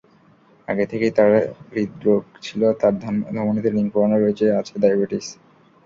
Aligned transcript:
আগে 0.67 0.85
থেকেই 0.91 1.13
তাঁর 1.17 1.31
হৃদ্রোগ 1.71 2.23
ছিল, 2.41 2.61
তাঁর 2.81 2.93
ধমনিতে 3.35 3.69
রিং 3.69 3.85
পরানো 3.93 4.17
রয়েছে, 4.17 4.45
আছে 4.59 4.73
ডায়াবেটিস। 4.81 5.27